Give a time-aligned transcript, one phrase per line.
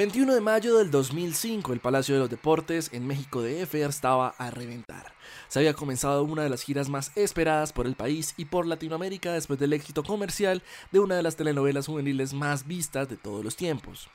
[0.00, 4.50] 21 de mayo del 2005, el Palacio de los Deportes en México DF estaba a
[4.50, 5.12] reventar.
[5.48, 9.34] Se había comenzado una de las giras más esperadas por el país y por Latinoamérica
[9.34, 13.56] después del éxito comercial de una de las telenovelas juveniles más vistas de todos los
[13.56, 14.08] tiempos.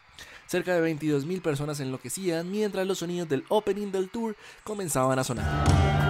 [0.48, 6.05] Cerca de 22.000 personas enloquecían mientras los sonidos del opening del tour comenzaban a sonar.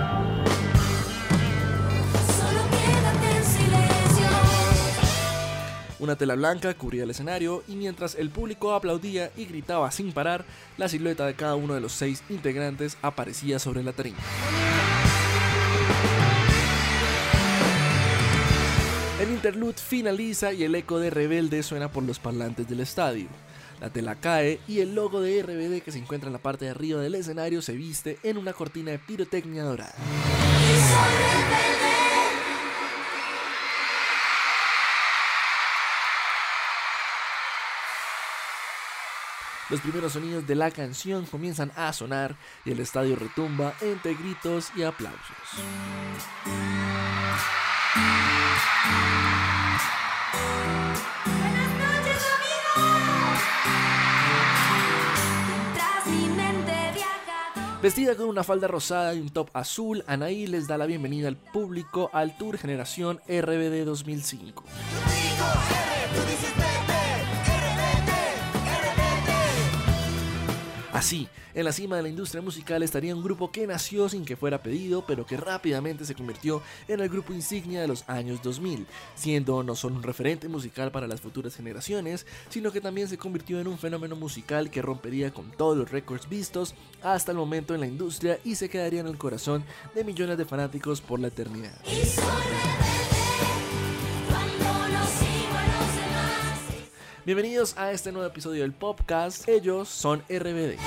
[6.06, 10.46] Una tela blanca cubría el escenario y mientras el público aplaudía y gritaba sin parar,
[10.78, 14.20] la silueta de cada uno de los seis integrantes aparecía sobre la tarima.
[19.20, 23.26] El interlude finaliza y el eco de Rebelde suena por los parlantes del estadio.
[23.82, 26.72] La tela cae y el logo de RBD que se encuentra en la parte de
[26.72, 29.96] arriba del escenario se viste en una cortina de pirotecnia dorada.
[39.70, 42.36] Los primeros sonidos de la canción comienzan a sonar
[42.66, 45.20] y el estadio retumba entre gritos y aplausos.
[57.82, 61.38] Vestida con una falda rosada y un top azul, Anaí les da la bienvenida al
[61.38, 64.64] público al Tour Generación RBD 2005.
[71.06, 74.36] Así, en la cima de la industria musical estaría un grupo que nació sin que
[74.36, 78.88] fuera pedido, pero que rápidamente se convirtió en el grupo insignia de los años 2000,
[79.14, 83.60] siendo no solo un referente musical para las futuras generaciones, sino que también se convirtió
[83.60, 87.82] en un fenómeno musical que rompería con todos los récords vistos hasta el momento en
[87.82, 91.80] la industria y se quedaría en el corazón de millones de fanáticos por la eternidad.
[97.26, 99.50] Bienvenidos a este nuevo episodio del Popcast.
[99.50, 100.78] Ellos son RBD.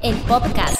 [0.00, 0.79] El Popcast.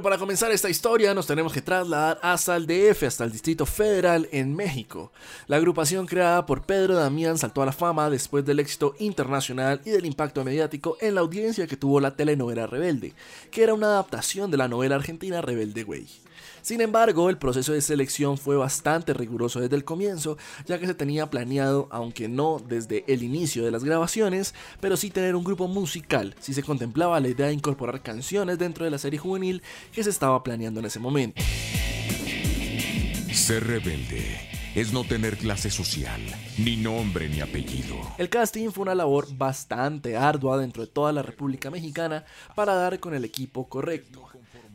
[0.00, 3.66] Pero para comenzar esta historia nos tenemos que trasladar hasta el DF, hasta el Distrito
[3.66, 5.12] Federal en México.
[5.46, 9.90] La agrupación creada por Pedro Damián saltó a la fama después del éxito internacional y
[9.90, 13.12] del impacto mediático en la audiencia que tuvo la telenovela Rebelde,
[13.50, 16.08] que era una adaptación de la novela argentina Rebelde Way.
[16.62, 20.36] Sin embargo, el proceso de selección fue bastante riguroso desde el comienzo,
[20.66, 25.10] ya que se tenía planeado, aunque no desde el inicio de las grabaciones, pero sí
[25.10, 28.98] tener un grupo musical, si se contemplaba la idea de incorporar canciones dentro de la
[28.98, 29.62] serie juvenil
[29.92, 31.42] que se estaba planeando en ese momento.
[33.32, 36.20] Ser rebelde es no tener clase social,
[36.58, 37.96] ni nombre ni apellido.
[38.18, 42.24] El casting fue una labor bastante ardua dentro de toda la República Mexicana
[42.54, 44.29] para dar con el equipo correcto.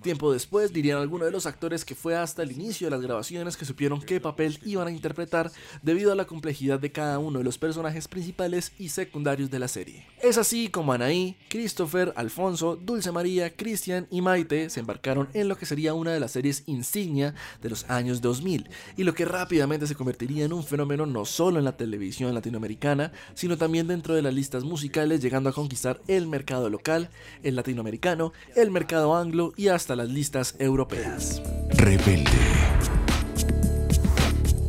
[0.06, 3.58] Tiempo después dirían algunos de los actores que fue hasta el inicio de las grabaciones
[3.58, 5.52] que supieron qué papel iban a interpretar
[5.82, 9.68] debido a la complejidad de cada uno de los personajes principales y secundarios de la
[9.68, 10.06] serie.
[10.22, 15.58] Es así como Anaí, Christopher, Alfonso, Dulce María, Cristian y Maite se embarcaron en lo
[15.58, 17.34] que sería una de las series insignia
[17.64, 21.58] de los años 2000 y lo que rápidamente se convertiría en un fenómeno no solo
[21.58, 26.28] en la televisión latinoamericana, sino también dentro de las listas musicales llegando a conquistar el
[26.28, 27.10] mercado local,
[27.42, 31.42] el latinoamericano, el mercado anglo y hasta las listas europeas.
[31.70, 32.32] Rebelde.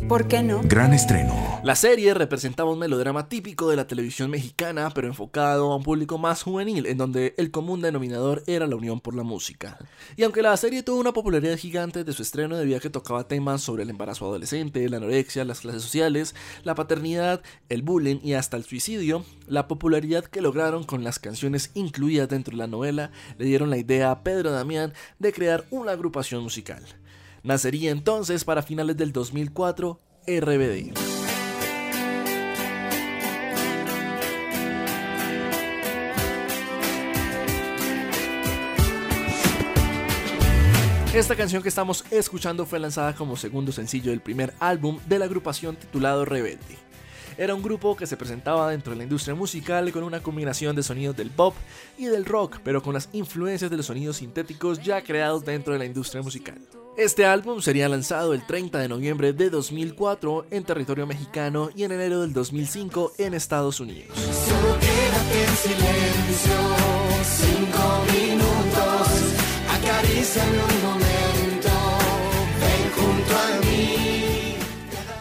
[0.09, 0.61] ¿Por qué no?
[0.63, 1.35] Gran estreno.
[1.65, 6.17] La serie representaba un melodrama típico de la televisión mexicana, pero enfocado a un público
[6.17, 9.79] más juvenil, en donde el común denominador era la unión por la música.
[10.15, 13.27] Y aunque la serie tuvo una popularidad gigante de su estreno debido a que tocaba
[13.27, 18.35] temas sobre el embarazo adolescente, la anorexia, las clases sociales, la paternidad, el bullying y
[18.35, 23.11] hasta el suicidio, la popularidad que lograron con las canciones incluidas dentro de la novela
[23.39, 26.85] le dieron la idea a Pedro Damián de crear una agrupación musical.
[27.47, 30.93] Nacería entonces para finales del 2004 RBD.
[41.15, 45.27] Esta canción que estamos escuchando fue lanzada como segundo sencillo del primer álbum de la
[45.27, 46.77] agrupación titulado Rebelde.
[47.39, 50.83] Era un grupo que se presentaba dentro de la industria musical con una combinación de
[50.83, 51.55] sonidos del pop
[51.99, 55.79] y del rock, pero con las influencias de los sonidos sintéticos ya creados dentro de
[55.79, 56.59] la industria musical.
[56.97, 61.93] Este álbum sería lanzado el 30 de noviembre de 2004 en territorio mexicano y en
[61.93, 64.17] enero del 2005 en Estados Unidos.
[64.17, 64.77] Solo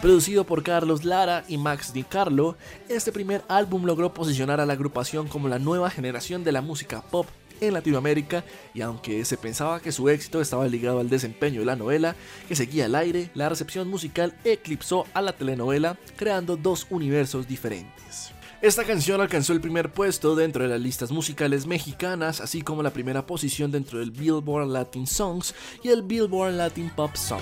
[0.05, 2.55] Producido por Carlos Lara y Max Di Carlo,
[2.89, 7.01] este primer álbum logró posicionar a la agrupación como la nueva generación de la música
[7.01, 7.25] pop
[7.59, 11.75] en Latinoamérica y aunque se pensaba que su éxito estaba ligado al desempeño de la
[11.75, 12.15] novela
[12.47, 18.29] que seguía al aire, la recepción musical eclipsó a la telenovela creando dos universos diferentes.
[18.61, 22.93] Esta canción alcanzó el primer puesto dentro de las listas musicales mexicanas, así como la
[22.93, 27.41] primera posición dentro del Billboard Latin Songs y el Billboard Latin Pop Songs.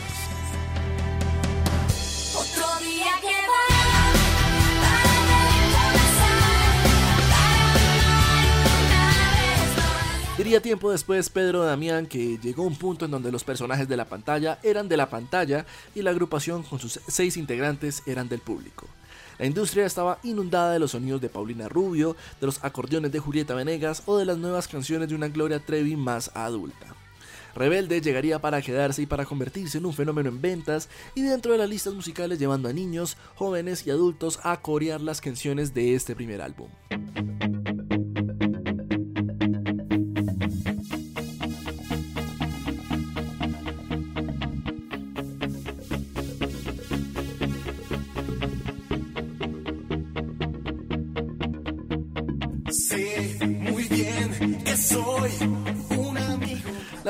[10.36, 14.06] Diría tiempo después Pedro Damián que llegó un punto en donde los personajes de la
[14.06, 15.64] pantalla eran de la pantalla
[15.94, 18.88] y la agrupación con sus seis integrantes eran del público.
[19.38, 23.54] La industria estaba inundada de los sonidos de Paulina Rubio, de los acordeones de Julieta
[23.54, 26.96] Venegas o de las nuevas canciones de una Gloria Trevi más adulta.
[27.56, 31.60] Rebelde llegaría para quedarse y para convertirse en un fenómeno en ventas y dentro de
[31.60, 36.16] las listas musicales llevando a niños, jóvenes y adultos a corear las canciones de este
[36.16, 36.70] primer álbum.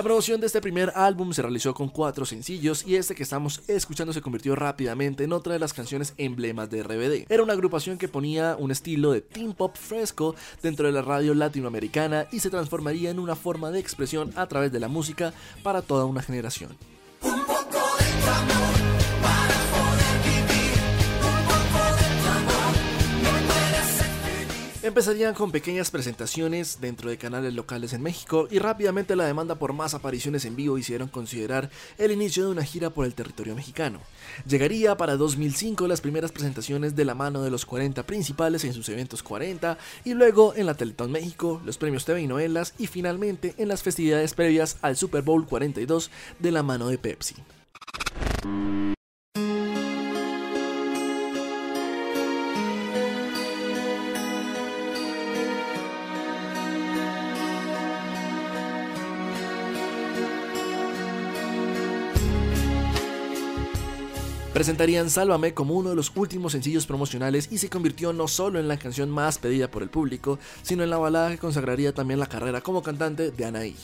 [0.03, 3.61] La promoción de este primer álbum se realizó con cuatro sencillos y este que estamos
[3.69, 7.31] escuchando se convirtió rápidamente en otra de las canciones emblemas de RBD.
[7.31, 11.33] Era una agrupación que ponía un estilo de teen pop fresco dentro de la radio
[11.33, 15.31] latinoamericana y se transformaría en una forma de expresión a través de la música
[15.63, 16.75] para toda una generación.
[24.83, 29.71] Empezarían con pequeñas presentaciones dentro de canales locales en México y rápidamente la demanda por
[29.71, 34.01] más apariciones en vivo hicieron considerar el inicio de una gira por el territorio mexicano.
[34.45, 38.89] Llegaría para 2005 las primeras presentaciones de la mano de los 40 principales en sus
[38.89, 43.55] eventos 40 y luego en la Teletón México, los premios TV y novelas y finalmente
[43.57, 47.35] en las festividades previas al Super Bowl 42 de la mano de Pepsi.
[64.53, 68.67] Presentarían Sálvame como uno de los últimos sencillos promocionales y se convirtió no solo en
[68.67, 72.27] la canción más pedida por el público, sino en la balada que consagraría también la
[72.27, 73.75] carrera como cantante de Anaí.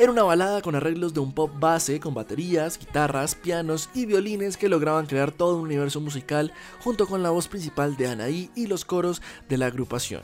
[0.00, 4.56] Era una balada con arreglos de un pop base con baterías, guitarras, pianos y violines
[4.56, 8.66] que lograban crear todo un universo musical junto con la voz principal de Anaí y
[8.66, 9.20] los coros
[9.50, 10.22] de la agrupación.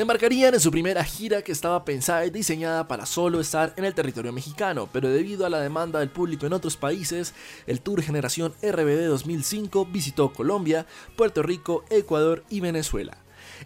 [0.00, 3.84] Se embarcarían en su primera gira que estaba pensada y diseñada para solo estar en
[3.84, 7.34] el territorio mexicano, pero debido a la demanda del público en otros países,
[7.66, 10.86] el Tour Generación RBD 2005 visitó Colombia,
[11.16, 13.18] Puerto Rico, Ecuador y Venezuela.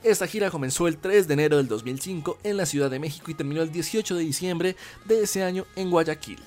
[0.02, 3.34] Esta gira comenzó el 3 de enero del 2005 en la Ciudad de México y
[3.34, 6.40] terminó el 18 de diciembre de ese año en Guayaquil.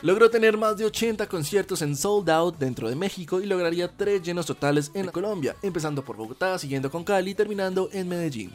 [0.00, 4.22] Logró tener más de 80 conciertos en Sold Out dentro de México y lograría tres
[4.22, 8.52] llenos totales en Colombia, empezando por Bogotá, siguiendo con Cali y terminando en Medellín.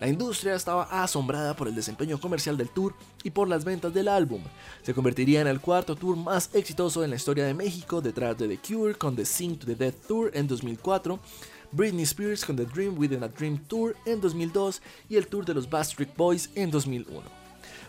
[0.00, 4.08] La industria estaba asombrada por el desempeño comercial del tour y por las ventas del
[4.08, 4.42] álbum.
[4.82, 8.48] Se convertiría en el cuarto tour más exitoso en la historia de México, detrás de
[8.48, 11.20] The Cure con The Sing to the Death Tour en 2004,
[11.70, 15.54] Britney Spears con The Dream Within a Dream Tour en 2002 y el tour de
[15.54, 17.41] los Backstreet Boys en 2001.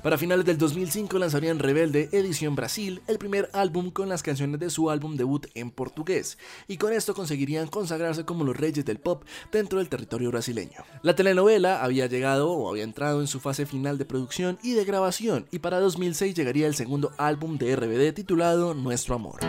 [0.03, 4.69] Para finales del 2005 lanzarían Rebelde Edición Brasil, el primer álbum con las canciones de
[4.69, 9.24] su álbum debut en portugués, y con esto conseguirían consagrarse como los reyes del pop
[9.53, 10.83] dentro del territorio brasileño.
[11.03, 14.83] La telenovela había llegado o había entrado en su fase final de producción y de
[14.83, 19.39] grabación, y para 2006 llegaría el segundo álbum de RBD titulado Nuestro Amor.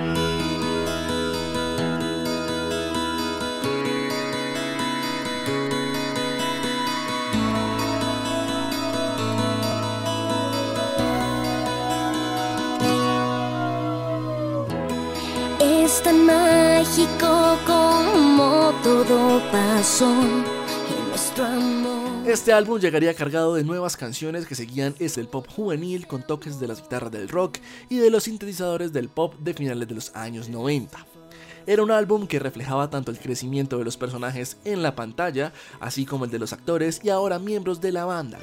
[16.85, 20.13] Mágico como todo pasó.
[22.27, 26.61] Este álbum llegaría cargado de nuevas canciones que seguían es el pop juvenil con toques
[26.61, 30.15] de las guitarras del rock y de los sintetizadores del pop de finales de los
[30.15, 31.07] años 90.
[31.67, 36.05] Era un álbum que reflejaba tanto el crecimiento de los personajes en la pantalla, así
[36.05, 38.39] como el de los actores y ahora miembros de la banda.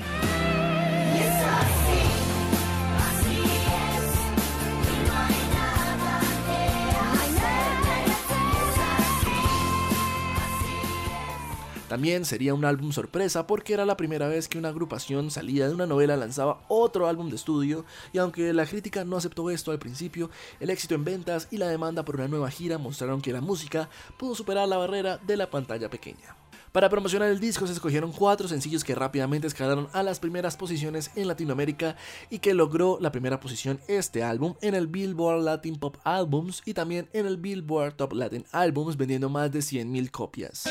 [11.91, 15.73] También sería un álbum sorpresa porque era la primera vez que una agrupación salida de
[15.73, 17.83] una novela lanzaba otro álbum de estudio
[18.13, 20.29] y aunque la crítica no aceptó esto al principio,
[20.61, 23.89] el éxito en ventas y la demanda por una nueva gira mostraron que la música
[24.17, 26.37] pudo superar la barrera de la pantalla pequeña.
[26.71, 31.11] Para promocionar el disco se escogieron cuatro sencillos que rápidamente escalaron a las primeras posiciones
[31.15, 31.97] en Latinoamérica
[32.29, 36.73] y que logró la primera posición este álbum en el Billboard Latin Pop Albums y
[36.73, 40.63] también en el Billboard Top Latin Albums vendiendo más de 100.000 copias.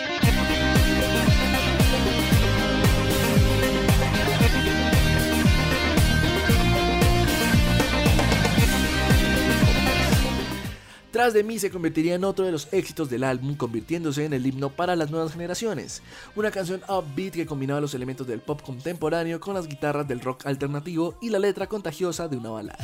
[11.20, 14.46] Tras de mí se convertiría en otro de los éxitos del álbum, convirtiéndose en el
[14.46, 16.00] himno para las nuevas generaciones.
[16.34, 20.46] Una canción upbeat que combinaba los elementos del pop contemporáneo con las guitarras del rock
[20.46, 22.78] alternativo y la letra contagiosa de una balada.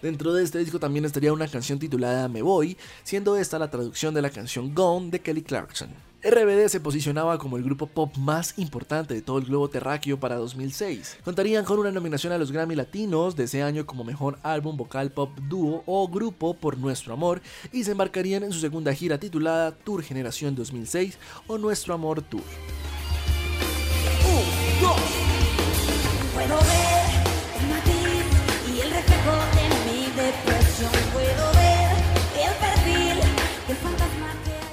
[0.00, 4.14] Dentro de este disco también estaría una canción titulada Me Voy, siendo esta la traducción
[4.14, 5.88] de la canción Gone de Kelly Clarkson.
[6.28, 10.34] RBD se posicionaba como el grupo pop más importante de todo el globo terráqueo para
[10.34, 11.18] 2006.
[11.24, 15.12] Contarían con una nominación a los Grammy Latinos de ese año como mejor álbum vocal
[15.12, 17.42] pop dúo o grupo por Nuestro Amor
[17.72, 21.16] y se embarcarían en su segunda gira titulada Tour Generación 2006
[21.46, 22.42] o Nuestro Amor Tour.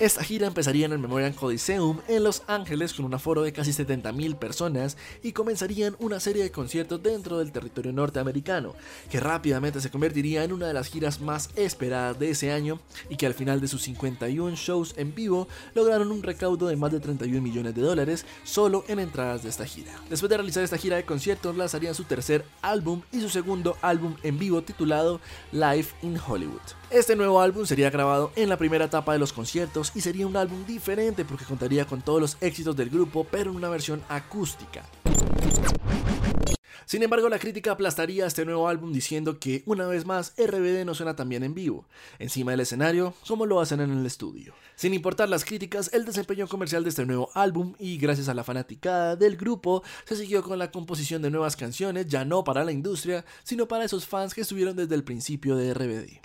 [0.03, 3.72] Esta gira empezaría en el Memorial Coliseum en Los Ángeles con un aforo de casi
[3.72, 8.75] 70.000 personas y comenzarían una serie de conciertos dentro del territorio norteamericano,
[9.10, 13.15] que rápidamente se convertiría en una de las giras más esperadas de ese año y
[13.15, 17.00] que al final de sus 51 shows en vivo lograron un recaudo de más de
[17.00, 19.93] 31 millones de dólares solo en entradas de esta gira.
[20.10, 24.17] Después de realizar esta gira de conciertos lanzarían su tercer álbum y su segundo álbum
[24.22, 25.22] en vivo titulado
[25.53, 26.60] Live in Hollywood.
[26.89, 30.35] Este nuevo álbum sería grabado en la primera etapa de los conciertos y sería un
[30.35, 34.83] álbum diferente porque contaría con todos los éxitos del grupo pero en una versión acústica.
[36.85, 40.93] Sin embargo, la crítica aplastaría este nuevo álbum diciendo que, una vez más, RBD no
[40.93, 41.85] suena tan bien en vivo,
[42.19, 44.53] encima del escenario, como lo hacen en el estudio.
[44.75, 48.43] Sin importar las críticas, el desempeño comercial de este nuevo álbum y gracias a la
[48.43, 52.71] fanaticada del grupo, se siguió con la composición de nuevas canciones, ya no para la
[52.71, 56.19] industria, sino para esos fans que estuvieron desde el principio de RBD.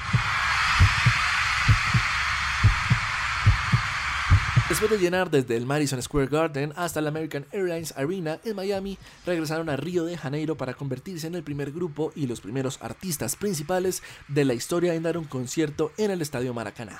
[4.68, 8.98] Después de llenar desde el Madison Square Garden hasta la American Airlines Arena en Miami,
[9.24, 13.34] regresaron a Río de Janeiro para convertirse en el primer grupo y los primeros artistas
[13.34, 16.98] principales de la historia en dar un concierto en el Estadio Maracaná.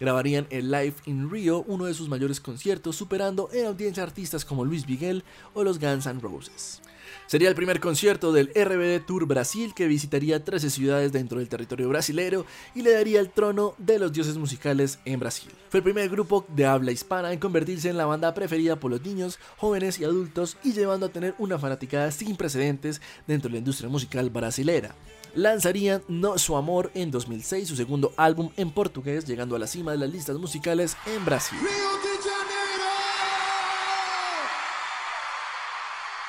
[0.00, 4.64] Grabarían el Live in Rio, uno de sus mayores conciertos, superando en audiencia artistas como
[4.64, 6.80] Luis Miguel o los Guns N' Roses.
[7.26, 11.88] Sería el primer concierto del RBD Tour Brasil que visitaría 13 ciudades dentro del territorio
[11.88, 15.50] brasilero y le daría el trono de los dioses musicales en Brasil.
[15.68, 19.02] Fue el primer grupo de habla hispana en convertirse en la banda preferida por los
[19.02, 23.58] niños, jóvenes y adultos y llevando a tener una fanaticada sin precedentes dentro de la
[23.58, 24.94] industria musical brasilera.
[25.34, 29.92] Lanzarían No Su Amor en 2006, su segundo álbum en portugués, llegando a la cima
[29.92, 31.58] de las listas musicales en Brasil.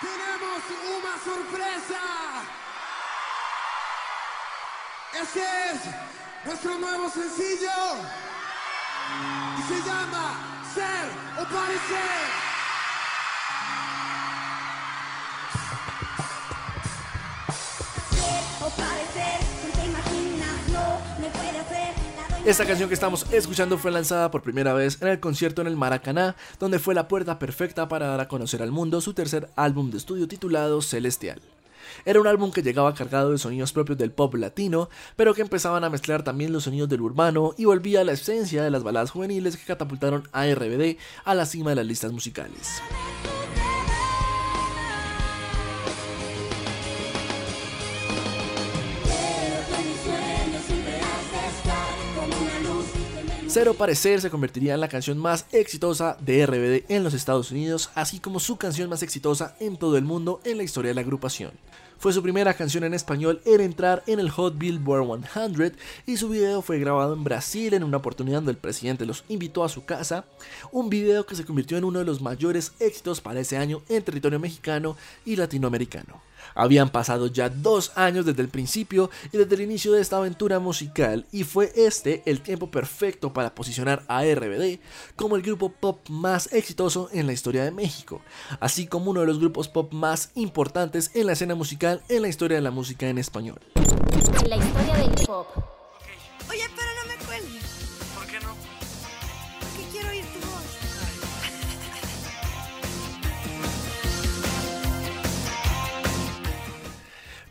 [0.02, 0.62] Tenemos
[1.00, 2.00] una sorpresa.
[5.22, 5.82] Este es
[6.46, 7.70] nuestro nuevo sencillo
[9.58, 12.51] y se llama Ser o Parecer.
[22.44, 25.78] Esta canción que estamos escuchando fue lanzada por primera vez en el concierto en el
[25.78, 29.92] Maracaná, donde fue la puerta perfecta para dar a conocer al mundo su tercer álbum
[29.92, 31.40] de estudio titulado Celestial.
[32.04, 35.84] Era un álbum que llegaba cargado de sonidos propios del pop latino, pero que empezaban
[35.84, 39.12] a mezclar también los sonidos del urbano y volvía a la esencia de las baladas
[39.12, 42.82] juveniles que catapultaron a RBD a la cima de las listas musicales.
[53.54, 57.90] Cero Parecer se convertiría en la canción más exitosa de RBD en los Estados Unidos,
[57.96, 61.02] así como su canción más exitosa en todo el mundo en la historia de la
[61.02, 61.52] agrupación.
[62.00, 65.76] Fue su primera canción en español en entrar en el Hot Billboard 100
[66.08, 69.66] y su video fue grabado en Brasil en una oportunidad donde el presidente los invitó
[69.66, 70.24] a su casa,
[70.72, 74.02] un video que se convirtió en uno de los mayores éxitos para ese año en
[74.02, 76.22] territorio mexicano y latinoamericano.
[76.56, 80.60] Habían pasado ya dos años desde el principio y desde el inicio de esta aventura
[80.60, 84.80] musical y fue este el tiempo perfecto para posicionar a RBD
[85.16, 88.22] como el grupo pop más exitoso en la historia de México,
[88.60, 92.28] así como uno de los grupos pop más importantes en la escena musical en la
[92.28, 93.60] historia de la música en español.
[93.76, 95.48] En la historia del pop.
[96.50, 96.91] Oye, pero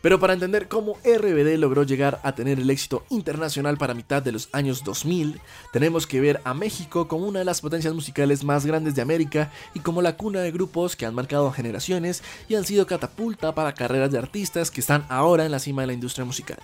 [0.00, 4.32] Pero para entender cómo RBD logró llegar a tener el éxito internacional para mitad de
[4.32, 5.40] los años 2000,
[5.72, 9.52] tenemos que ver a México como una de las potencias musicales más grandes de América
[9.74, 13.74] y como la cuna de grupos que han marcado generaciones y han sido catapulta para
[13.74, 16.58] carreras de artistas que están ahora en la cima de la industria musical.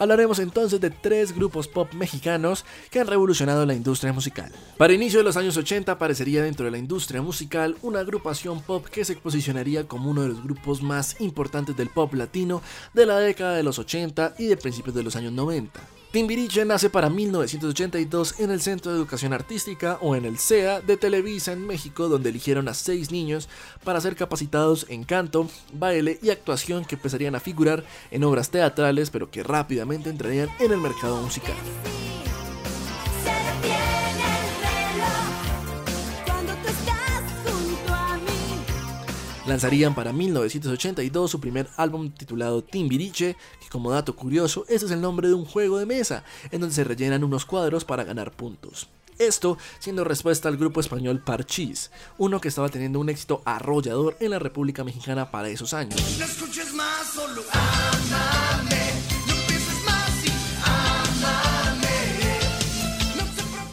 [0.00, 4.50] Hablaremos entonces de tres grupos pop mexicanos que han revolucionado la industria musical.
[4.78, 8.86] Para inicio de los años 80 aparecería dentro de la industria musical una agrupación pop
[8.86, 12.62] que se posicionaría como uno de los grupos más importantes del pop latino
[12.94, 15.99] de la década de los 80 y de principios de los años 90.
[16.10, 20.96] Timbiriche nace para 1982 en el Centro de Educación Artística o en el CEA de
[20.96, 23.48] Televisa en México, donde eligieron a seis niños
[23.84, 29.10] para ser capacitados en canto, baile y actuación que empezarían a figurar en obras teatrales,
[29.10, 31.54] pero que rápidamente entrarían en el mercado musical.
[39.50, 45.00] Lanzarían para 1982 su primer álbum titulado Timbiriche, que como dato curioso, ese es el
[45.00, 48.88] nombre de un juego de mesa, en donde se rellenan unos cuadros para ganar puntos.
[49.18, 54.30] Esto siendo respuesta al grupo español Parchís, uno que estaba teniendo un éxito arrollador en
[54.30, 56.00] la República Mexicana para esos años.
[56.16, 56.26] No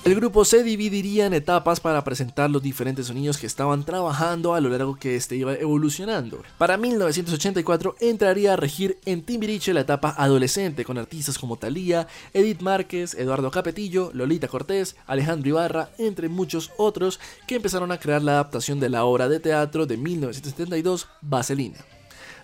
[0.07, 4.61] El grupo se dividiría en etapas para presentar los diferentes sonidos que estaban trabajando a
[4.61, 6.43] lo largo que este iba evolucionando.
[6.57, 12.61] Para 1984 entraría a regir en Timbiriche la etapa adolescente con artistas como Thalía, Edith
[12.61, 18.31] Márquez, Eduardo Capetillo, Lolita Cortés, Alejandro Ibarra, entre muchos otros que empezaron a crear la
[18.31, 21.96] adaptación de la obra de teatro de 1972, Vaselina.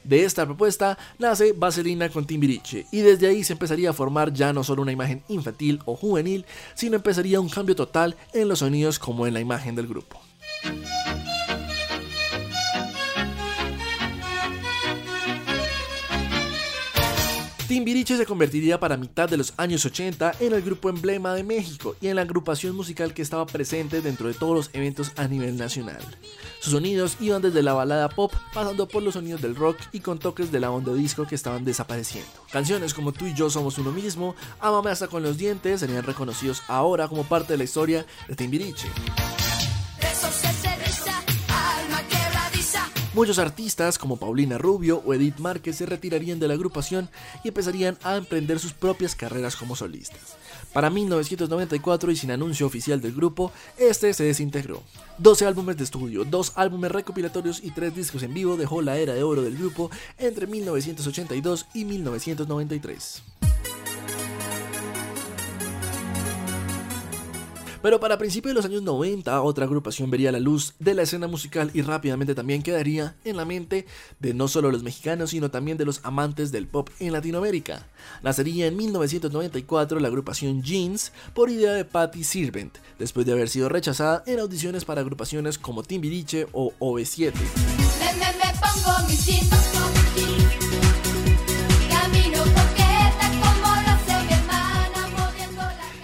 [0.03, 4.51] De esta propuesta nace Vaselina con Timbiriche y desde ahí se empezaría a formar ya
[4.51, 8.99] no solo una imagen infantil o juvenil, sino empezaría un cambio total en los sonidos
[8.99, 10.19] como en la imagen del grupo.
[17.73, 21.95] Timbiriche se convertiría para mitad de los años 80 en el grupo emblema de México
[21.99, 25.57] y en la agrupación musical que estaba presente dentro de todos los eventos a nivel
[25.57, 25.97] nacional.
[26.59, 30.19] Sus sonidos iban desde la balada pop pasando por los sonidos del rock y con
[30.19, 32.29] toques de la onda disco que estaban desapareciendo.
[32.51, 36.61] Canciones como Tú y yo somos uno mismo, Ámame hasta con los dientes serían reconocidos
[36.67, 38.87] ahora como parte de la historia de Timbiriche.
[43.13, 47.11] Muchos artistas como Paulina Rubio o Edith Márquez se retirarían de la agrupación
[47.43, 50.35] y empezarían a emprender sus propias carreras como solistas.
[50.73, 54.81] Para 1994 y sin anuncio oficial del grupo, este se desintegró.
[55.19, 59.13] 12 álbumes de estudio, 2 álbumes recopilatorios y 3 discos en vivo dejó la era
[59.13, 63.21] de oro del grupo entre 1982 y 1993.
[67.83, 71.27] Pero para principios de los años 90, otra agrupación vería la luz de la escena
[71.27, 73.85] musical y rápidamente también quedaría en la mente
[74.21, 77.85] de no solo los mexicanos, sino también de los amantes del pop en Latinoamérica.
[78.21, 83.67] Nacería en 1994 la agrupación Jeans por idea de Patty Sirvent, después de haber sido
[83.67, 87.33] rechazada en audiciones para agrupaciones como Timbiriche o OV7.
[87.99, 89.72] Me, me, me pongo mis jeans como jeans.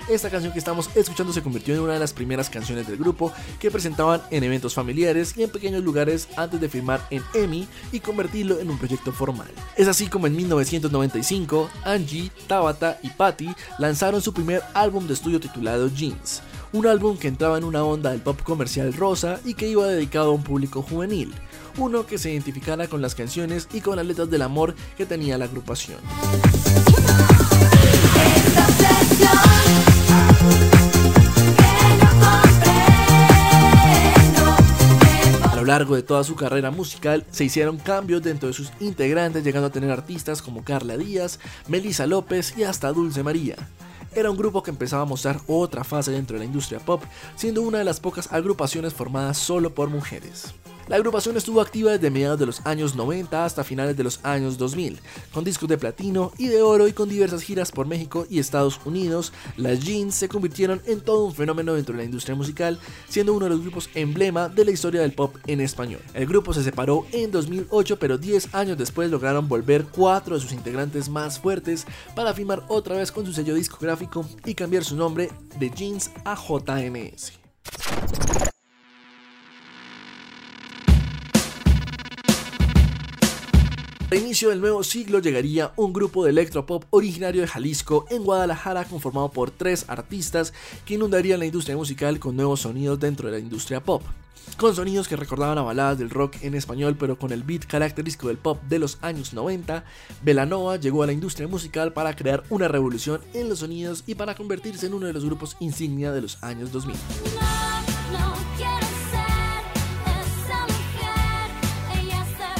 [0.09, 3.31] Esta canción que estamos escuchando se convirtió en una de las primeras canciones del grupo
[3.59, 7.99] que presentaban en eventos familiares y en pequeños lugares antes de firmar en EMI y
[7.99, 9.51] convertirlo en un proyecto formal.
[9.77, 15.39] Es así como en 1995, Angie, Tabata y Patty lanzaron su primer álbum de estudio
[15.39, 16.41] titulado Jeans,
[16.73, 20.31] un álbum que entraba en una onda del pop comercial rosa y que iba dedicado
[20.31, 21.35] a un público juvenil,
[21.77, 25.37] uno que se identificara con las canciones y con las letras del amor que tenía
[25.37, 25.99] la agrupación.
[35.69, 39.71] Largo de toda su carrera musical se hicieron cambios dentro de sus integrantes, llegando a
[39.71, 43.55] tener artistas como Carla Díaz, Melissa López y hasta Dulce María.
[44.15, 47.03] Era un grupo que empezaba a mostrar otra fase dentro de la industria pop,
[47.35, 50.55] siendo una de las pocas agrupaciones formadas solo por mujeres.
[50.89, 54.57] La agrupación estuvo activa desde mediados de los años 90 hasta finales de los años
[54.57, 54.99] 2000,
[55.31, 58.81] con discos de platino y de oro y con diversas giras por México y Estados
[58.85, 59.31] Unidos.
[59.55, 63.45] Las Jeans se convirtieron en todo un fenómeno dentro de la industria musical, siendo uno
[63.45, 66.01] de los grupos emblema de la historia del pop en español.
[66.15, 70.53] El grupo se separó en 2008, pero 10 años después lograron volver cuatro de sus
[70.53, 75.29] integrantes más fuertes para firmar otra vez con su sello discográfico y cambiar su nombre
[75.59, 77.33] de Jeans a JNS.
[84.11, 88.85] Al inicio del nuevo siglo llegaría un grupo de electropop originario de Jalisco en Guadalajara
[88.85, 90.51] conformado por tres artistas
[90.83, 94.01] que inundarían la industria musical con nuevos sonidos dentro de la industria pop.
[94.57, 98.29] Con sonidos que recordaban a baladas del rock en español pero con el beat característico
[98.29, 99.83] del pop de los años 90,
[100.23, 104.33] Belanova llegó a la industria musical para crear una revolución en los sonidos y para
[104.33, 106.95] convertirse en uno de los grupos insignia de los años 2000.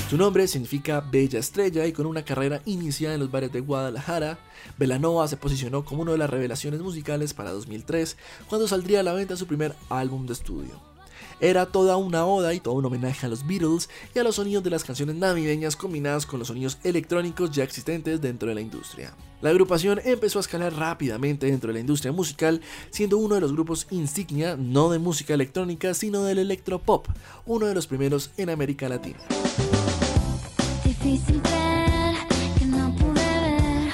[0.10, 4.39] Su nombre significa Bella Estrella y con una carrera iniciada en los bares de Guadalajara,
[4.76, 8.17] Belanova se posicionó como una de las revelaciones musicales para 2003,
[8.48, 10.82] cuando saldría a la venta su primer álbum de estudio.
[11.39, 14.63] Era toda una oda y todo un homenaje a los Beatles y a los sonidos
[14.63, 19.13] de las canciones navideñas combinadas con los sonidos electrónicos ya existentes dentro de la industria.
[19.41, 23.54] La agrupación empezó a escalar rápidamente dentro de la industria musical, siendo uno de los
[23.54, 27.06] grupos insignia no de música electrónica, sino del electropop,
[27.45, 29.19] uno de los primeros en América Latina.
[31.02, 32.16] Difícil creer
[32.58, 33.94] que no pude ver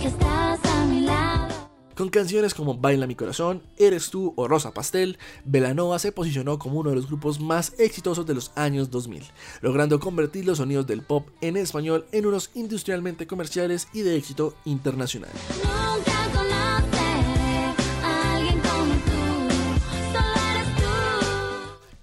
[0.00, 1.48] que estabas a mi lado.
[1.96, 6.78] Con canciones como Baila mi corazón, Eres tú o Rosa Pastel, Belanova se posicionó como
[6.78, 9.24] uno de los grupos más exitosos de los años 2000,
[9.62, 14.54] logrando convertir los sonidos del pop en español en unos industrialmente comerciales y de éxito
[14.64, 15.32] internacional.
[15.64, 16.59] Nunca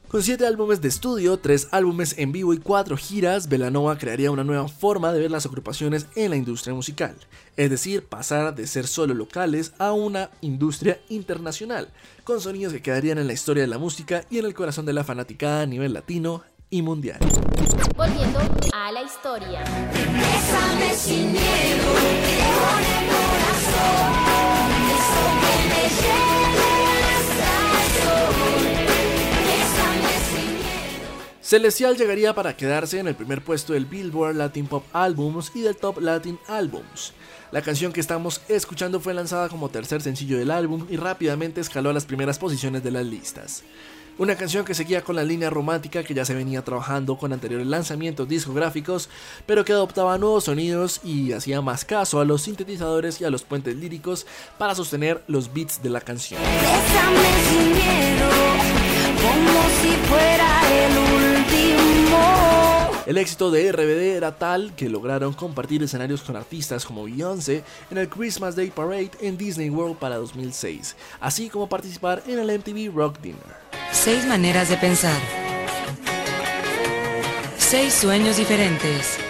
[0.08, 4.46] Con 7 álbumes de estudio, 3 álbumes en vivo y 4 giras, Belanova crearía una
[4.46, 7.14] nueva forma de ver las agrupaciones en la industria musical,
[7.58, 11.90] es decir, pasar de ser solo locales a una industria internacional,
[12.24, 14.94] con sonidos que quedarían en la historia de la música y en el corazón de
[14.94, 17.20] la fanaticada a nivel latino y mundial.
[17.98, 18.40] Volviendo
[18.74, 19.60] a la historia.
[19.60, 24.12] Bésame sin miedo, con el corazón.
[24.96, 27.84] Eso que me lleves al
[28.62, 28.67] sol.
[31.48, 35.78] Celestial llegaría para quedarse en el primer puesto del Billboard Latin Pop Albums y del
[35.78, 37.14] Top Latin Albums.
[37.54, 41.92] La canción que estamos escuchando fue lanzada como tercer sencillo del álbum y rápidamente escaló
[41.92, 43.64] a las primeras posiciones de las listas.
[44.18, 47.68] Una canción que seguía con la línea romántica que ya se venía trabajando con anteriores
[47.68, 49.08] lanzamientos discográficos,
[49.46, 53.44] pero que adoptaba nuevos sonidos y hacía más caso a los sintetizadores y a los
[53.44, 56.42] puentes líricos para sostener los beats de la canción.
[63.08, 67.98] El éxito de RBD era tal que lograron compartir escenarios con artistas como Beyoncé en
[67.98, 72.94] el Christmas Day Parade en Disney World para 2006, así como participar en el MTV
[72.94, 73.56] Rock Dinner.
[73.94, 75.18] Seis maneras de pensar.
[77.58, 79.27] Seis sueños diferentes.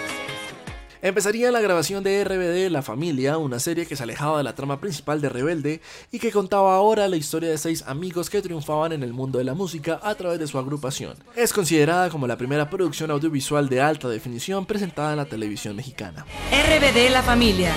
[1.00, 4.80] Empezaría la grabación de RBD La Familia, una serie que se alejaba de la trama
[4.80, 5.80] principal de Rebelde
[6.10, 9.44] y que contaba ahora la historia de seis amigos que triunfaban en el mundo de
[9.44, 11.16] la música a través de su agrupación.
[11.36, 16.26] Es considerada como la primera producción audiovisual de alta definición presentada en la televisión mexicana.
[16.50, 17.72] RBD La Familia.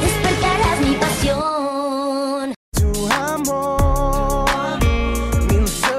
[0.00, 2.54] Despertarás mi pasión.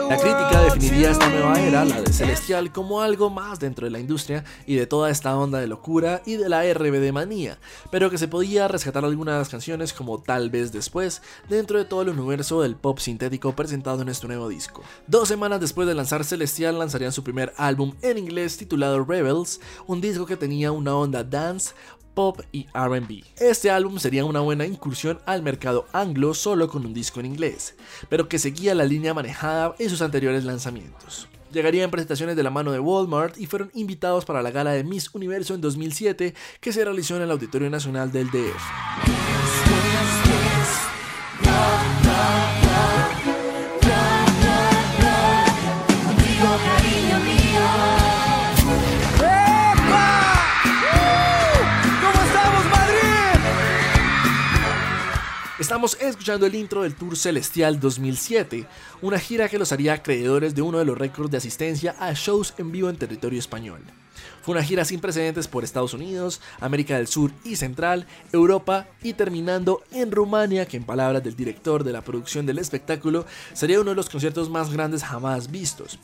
[0.10, 4.00] La crítica definiría esta nueva era, la de Celestial, como algo más dentro de la
[4.00, 7.58] industria y de toda esta onda de locura y de la RBD manía,
[7.92, 12.10] pero que se podía rescatar algunas canciones como Tal vez después dentro de todo el
[12.10, 14.82] universo del pop sintético presentado en este nuevo disco.
[15.08, 20.00] Dos semanas después de lanzar Celestial lanzarían su primer álbum en inglés titulado Rebels, un
[20.00, 21.74] disco que tenía una onda dance,
[22.14, 23.24] pop y RB.
[23.40, 27.76] Este álbum sería una buena incursión al mercado anglo solo con un disco en inglés,
[28.10, 31.28] pero que seguía la línea manejada en sus anteriores lanzamientos.
[31.52, 35.14] Llegarían presentaciones de la mano de Walmart y fueron invitados para la gala de Miss
[35.14, 38.62] Universo en 2007 que se realizó en el Auditorio Nacional del DF.
[55.72, 58.68] Estamos escuchando el intro del Tour Celestial 2007,
[59.02, 62.54] una gira que los haría acreedores de uno de los récords de asistencia a shows
[62.58, 63.80] en vivo en territorio español.
[64.42, 69.14] Fue una gira sin precedentes por Estados Unidos, América del Sur y Central, Europa y
[69.14, 73.92] terminando en Rumania, que en palabras del director de la producción del espectáculo sería uno
[73.92, 75.98] de los conciertos más grandes jamás vistos.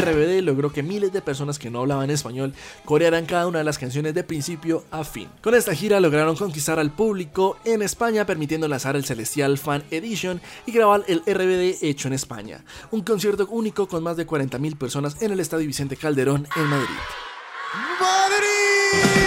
[0.00, 2.54] RBD logró que miles de personas que no hablaban español
[2.84, 5.28] corearan cada una de las canciones de principio a fin.
[5.42, 10.40] Con esta gira lograron conquistar al público en España permitiendo lanzar el Celestial Fan Edition
[10.64, 15.20] y grabar el RBD hecho en España, un concierto único con más de 40.000 personas
[15.20, 16.96] en el Estadio Vicente Calderón en Madrid.
[18.00, 19.26] ¡Madrid!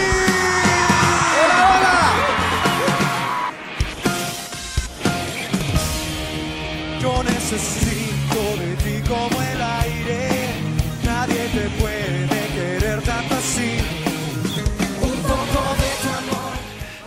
[7.05, 7.88] ¡Hola,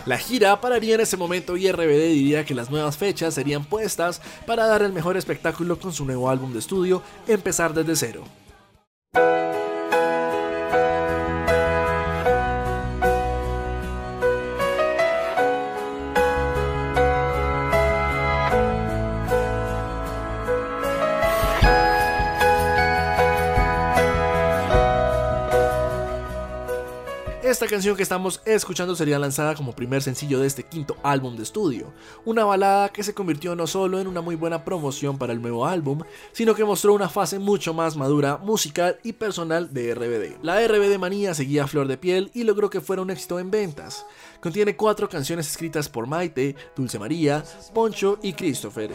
[0.05, 4.21] La gira pararía en ese momento y RBD diría que las nuevas fechas serían puestas
[4.45, 8.23] para dar el mejor espectáculo con su nuevo álbum de estudio, Empezar desde cero.
[27.53, 31.43] Esta canción que estamos escuchando sería lanzada como primer sencillo de este quinto álbum de
[31.43, 31.93] estudio,
[32.25, 35.67] una balada que se convirtió no solo en una muy buena promoción para el nuevo
[35.67, 40.43] álbum, sino que mostró una fase mucho más madura, musical y personal de RBD.
[40.43, 43.51] La RBD manía seguía a flor de piel y logró que fuera un éxito en
[43.51, 44.03] ventas.
[44.41, 48.89] Contiene cuatro canciones escritas por Maite, Dulce María, Poncho y Christopher.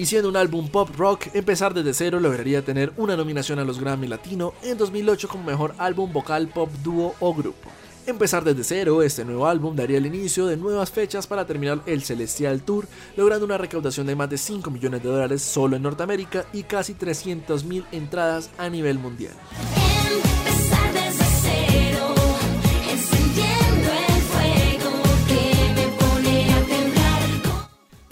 [0.00, 3.78] Y siendo un álbum pop rock, empezar desde cero lograría tener una nominación a los
[3.78, 7.70] Grammy Latino en 2008 como mejor álbum vocal pop dúo o grupo.
[8.06, 12.02] Empezar desde cero, este nuevo álbum daría el inicio de nuevas fechas para terminar el
[12.02, 16.46] Celestial Tour, logrando una recaudación de más de 5 millones de dólares solo en Norteamérica
[16.54, 19.34] y casi 300 mil entradas a nivel mundial.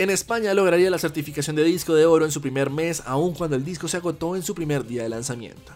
[0.08, 3.56] En España lograría la certificación de disco de oro en su primer mes, aun cuando
[3.56, 5.74] el disco se agotó en su primer día de lanzamiento.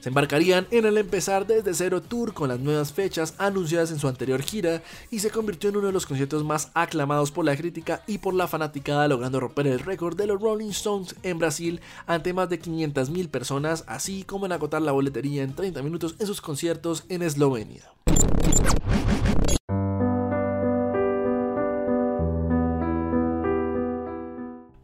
[0.00, 4.08] Se embarcarían en el empezar desde cero tour con las nuevas fechas anunciadas en su
[4.08, 8.02] anterior gira y se convirtió en uno de los conciertos más aclamados por la crítica
[8.06, 12.32] y por la fanaticada, logrando romper el récord de los Rolling Stones en Brasil ante
[12.32, 16.40] más de 500.000 personas, así como en agotar la boletería en 30 minutos en sus
[16.40, 17.82] conciertos en Eslovenia.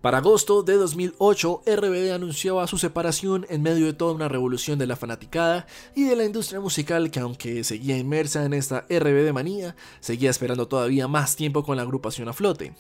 [0.05, 4.87] Para agosto de 2008, RBD anunciaba su separación en medio de toda una revolución de
[4.87, 9.77] la fanaticada y de la industria musical que aunque seguía inmersa en esta RBD manía,
[10.01, 12.75] seguía esperando todavía más tiempo con la agrupación a flote.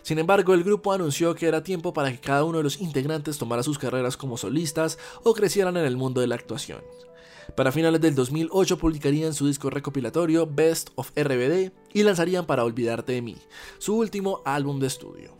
[0.00, 3.36] Sin embargo, el grupo anunció que era tiempo para que cada uno de los integrantes
[3.36, 6.80] tomara sus carreras como solistas o crecieran en el mundo de la actuación.
[7.54, 13.12] Para finales del 2008 publicarían su disco recopilatorio Best of RBD y lanzarían Para Olvidarte
[13.12, 13.36] de mí,
[13.76, 15.36] su último álbum de estudio.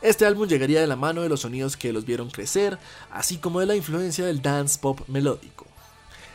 [0.00, 2.78] Este álbum llegaría de la mano de los sonidos que los vieron crecer,
[3.10, 5.66] así como de la influencia del dance pop melódico.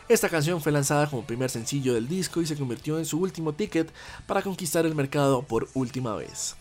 [0.06, 3.54] Esta canción fue lanzada como primer sencillo del disco y se convirtió en su último
[3.54, 3.90] ticket
[4.26, 6.56] para conquistar el mercado por última vez.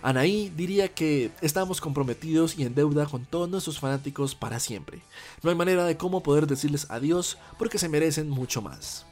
[0.00, 5.02] Anaí diría que estamos comprometidos y en deuda con todos nuestros fanáticos para siempre.
[5.42, 9.04] No hay manera de cómo poder decirles adiós porque se merecen mucho más.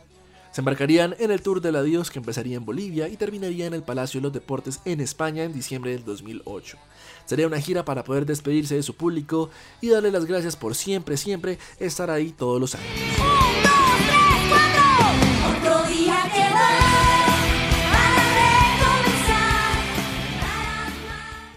[0.54, 3.82] Se embarcarían en el Tour del Adiós que empezaría en Bolivia y terminaría en el
[3.82, 6.78] Palacio de los Deportes en España en diciembre del 2008.
[7.24, 11.16] Sería una gira para poder despedirse de su público y darle las gracias por siempre,
[11.16, 13.43] siempre estar ahí todos los años.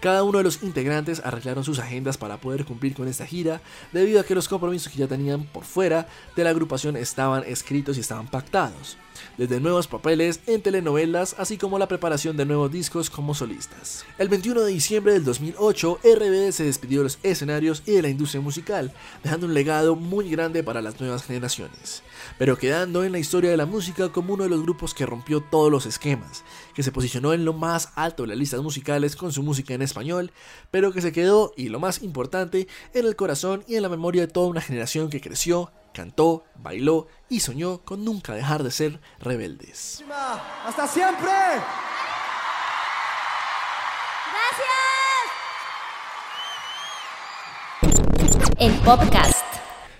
[0.00, 3.60] Cada uno de los integrantes arreglaron sus agendas para poder cumplir con esta gira,
[3.92, 6.06] debido a que los compromisos que ya tenían por fuera
[6.36, 8.96] de la agrupación estaban escritos y estaban pactados,
[9.36, 14.04] desde nuevos papeles en telenovelas, así como la preparación de nuevos discos como solistas.
[14.18, 18.08] El 21 de diciembre del 2008, RBD se despidió de los escenarios y de la
[18.08, 22.02] industria musical, dejando un legado muy grande para las nuevas generaciones,
[22.38, 25.40] pero quedando en la historia de la música como uno de los grupos que rompió
[25.40, 29.32] todos los esquemas, que se posicionó en lo más alto de las listas musicales con
[29.32, 30.32] su música en español,
[30.70, 34.22] pero que se quedó, y lo más importante, en el corazón y en la memoria
[34.22, 39.00] de toda una generación que creció, cantó, bailó y soñó con nunca dejar de ser
[39.18, 40.04] rebeldes.
[40.64, 41.28] ¡Hasta siempre!
[48.58, 49.44] El podcast.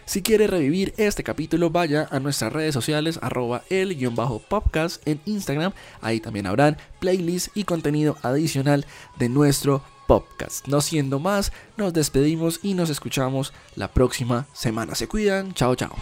[0.05, 5.73] Si quiere revivir este capítulo, vaya a nuestras redes sociales, arroba el-podcast en Instagram.
[6.01, 8.87] Ahí también habrán playlists y contenido adicional
[9.19, 9.98] de nuestro podcast.
[10.67, 14.95] No siendo más, nos despedimos y nos escuchamos la próxima semana.
[14.95, 15.95] Se cuidan, chao chao.